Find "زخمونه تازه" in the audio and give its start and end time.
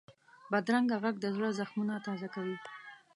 1.59-2.27